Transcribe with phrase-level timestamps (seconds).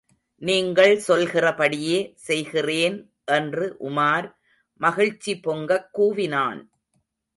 [0.41, 2.97] நீங்கள் சொல்கிறபடியே செய்கிறேன்
[3.25, 4.27] என்று உமார்
[4.81, 6.61] மகிழ்ச்சி பொங்கக் கூவினான்.